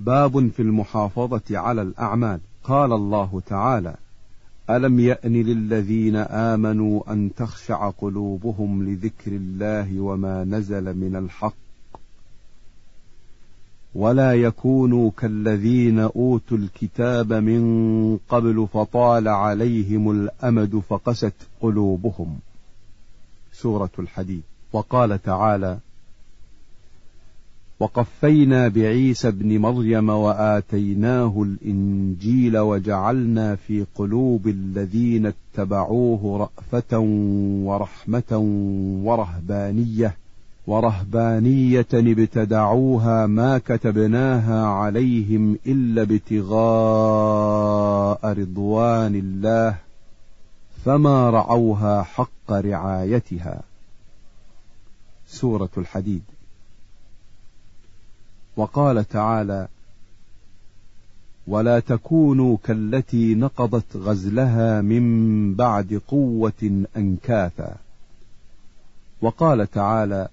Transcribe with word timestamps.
باب 0.00 0.48
في 0.48 0.62
المحافظة 0.62 1.58
على 1.58 1.82
الأعمال. 1.82 2.40
قال 2.64 2.92
الله 2.92 3.42
تعالى 3.46 3.96
ألم 4.70 5.00
يأن 5.00 5.32
للذين 5.32 6.16
آمنوا 6.16 7.12
أن 7.12 7.30
تخشع 7.36 7.90
قلوبهم 7.90 8.82
لذكر 8.82 9.32
الله 9.32 10.00
وما 10.00 10.44
نزل 10.44 10.96
من 10.96 11.16
الحق؟ 11.16 11.54
ولا 13.94 14.34
يكونوا 14.34 15.10
كالذين 15.16 15.98
أوتوا 15.98 16.56
الكتاب 16.56 17.32
من 17.32 18.16
قبل 18.28 18.68
فطال 18.72 19.28
عليهم 19.28 20.10
الأمد 20.10 20.82
فقست 20.88 21.34
قلوبهم. 21.60 22.38
سورة 23.52 23.90
الحديد. 23.98 24.42
وقال 24.72 25.22
تعالى 25.22 25.78
وقفينا 27.80 28.68
بعيسى 28.68 29.28
ابن 29.28 29.58
مريم 29.58 30.08
وآتيناه 30.08 31.42
الإنجيل 31.42 32.58
وجعلنا 32.58 33.56
في 33.56 33.86
قلوب 33.94 34.48
الذين 34.48 35.26
اتبعوه 35.26 36.38
رأفة 36.38 36.98
ورحمة 37.64 38.38
ورهبانية 39.04 40.16
ورهبانية 40.66 41.86
ابتدعوها 41.94 43.26
ما 43.26 43.58
كتبناها 43.58 44.66
عليهم 44.66 45.58
إلا 45.66 46.02
ابتغاء 46.02 46.60
رضوان 48.32 49.14
الله 49.14 49.76
فما 50.84 51.30
رعوها 51.30 52.02
حق 52.02 52.52
رعايتها. 52.52 53.62
سورة 55.28 55.70
الحديد. 55.78 56.22
وقال 58.60 59.08
تعالى 59.08 59.68
ولا 61.46 61.80
تكونوا 61.80 62.56
كالتي 62.64 63.34
نقضت 63.34 63.96
غزلها 63.96 64.80
من 64.80 65.54
بعد 65.54 66.00
قوة 66.08 66.84
أنكاثا. 66.96 67.76
وقال 69.22 69.70
تعالى 69.70 70.28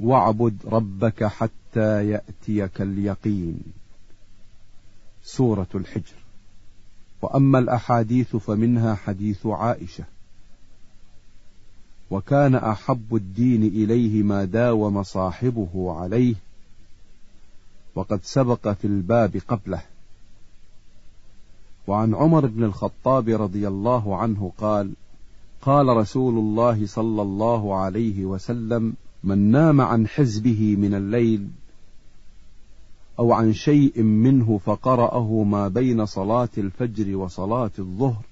واعبد 0.00 0.56
ربك 0.66 1.24
حتى 1.24 2.10
يأتيك 2.10 2.82
اليقين. 2.82 3.60
سورة 5.22 5.68
الحجر. 5.74 6.16
وأما 7.22 7.58
الأحاديث 7.58 8.36
فمنها 8.36 8.94
حديث 8.94 9.46
عائشة 9.46 10.04
وكان 12.10 12.54
أحب 12.54 13.14
الدين 13.16 13.62
إليه 13.62 14.22
ما 14.22 14.44
داوم 14.44 15.02
صاحبه 15.02 15.94
عليه 16.00 16.34
وقد 17.96 18.20
سبق 18.22 18.68
في 18.68 18.84
الباب 18.84 19.36
قبله. 19.48 19.82
وعن 21.86 22.14
عمر 22.14 22.46
بن 22.46 22.64
الخطاب 22.64 23.28
رضي 23.28 23.68
الله 23.68 24.16
عنه 24.16 24.52
قال 24.58 24.92
قال 25.62 25.86
رسول 25.86 26.38
الله 26.38 26.86
صلى 26.86 27.22
الله 27.22 27.76
عليه 27.76 28.24
وسلم 28.24 28.94
من 29.24 29.38
نام 29.38 29.80
عن 29.80 30.06
حزبه 30.08 30.76
من 30.76 30.94
الليل 30.94 31.48
أو 33.18 33.32
عن 33.32 33.52
شيء 33.52 34.02
منه 34.02 34.60
فقرأه 34.64 35.42
ما 35.42 35.68
بين 35.68 36.06
صلاة 36.06 36.48
الفجر 36.58 37.16
وصلاة 37.16 37.70
الظهر 37.78 38.24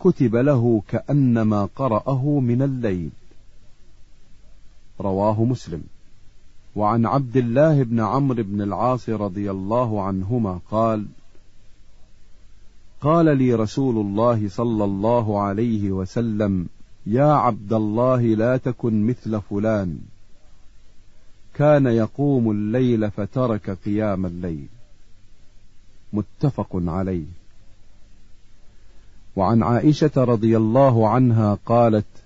كتب 0.00 0.36
له 0.36 0.82
كأنما 0.88 1.64
قرأه 1.64 2.40
من 2.40 2.62
الليل. 2.62 3.10
رواه 5.00 5.44
مسلم. 5.44 5.93
وعن 6.76 7.06
عبد 7.06 7.36
الله 7.36 7.82
بن 7.82 8.00
عمرو 8.00 8.42
بن 8.42 8.62
العاص 8.62 9.08
رضي 9.08 9.50
الله 9.50 10.02
عنهما 10.02 10.60
قال 10.70 11.06
قال 13.00 13.38
لي 13.38 13.54
رسول 13.54 14.06
الله 14.06 14.48
صلى 14.48 14.84
الله 14.84 15.42
عليه 15.42 15.90
وسلم 15.90 16.68
يا 17.06 17.32
عبد 17.32 17.72
الله 17.72 18.22
لا 18.22 18.56
تكن 18.56 19.06
مثل 19.06 19.40
فلان. 19.40 19.98
كان 21.54 21.86
يقوم 21.86 22.50
الليل 22.50 23.10
فترك 23.10 23.70
قيام 23.70 24.26
الليل. 24.26 24.68
متفق 26.12 26.68
عليه. 26.72 27.26
وعن 29.36 29.62
عائشة 29.62 30.12
رضي 30.16 30.56
الله 30.56 31.08
عنها 31.08 31.58
قالت 31.66 32.23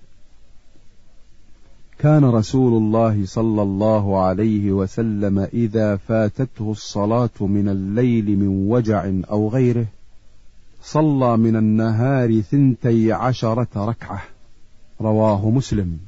كان 1.98 2.24
رسول 2.24 2.82
الله 2.82 3.26
صلى 3.26 3.62
الله 3.62 4.22
عليه 4.22 4.72
وسلم 4.72 5.38
إذا 5.38 5.96
فاتته 5.96 6.70
الصلاة 6.70 7.30
من 7.40 7.68
الليل 7.68 8.38
من 8.38 8.70
وجع 8.70 9.10
أو 9.30 9.48
غيره 9.48 9.86
صلى 10.82 11.36
من 11.36 11.56
النهار 11.56 12.40
ثنتي 12.40 13.12
عشرة 13.12 13.68
ركعة. 13.76 14.22
رواه 15.00 15.50
مسلم. 15.50 15.98